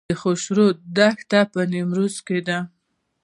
د 0.09 0.11
خاشرود 0.21 0.77
دښتې 0.97 1.41
په 1.51 1.61
نیمروز 1.71 2.15
کې 2.27 2.39
دي 2.47 2.59